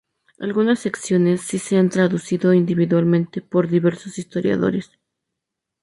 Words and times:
Algunas 0.39 0.79
secciones 0.79 1.41
si 1.41 1.59
se 1.59 1.77
han 1.77 1.91
traducido 1.91 2.55
individualmente 2.55 3.39
por 3.39 3.67
diversos 3.69 4.17
historiadores. 4.17 4.91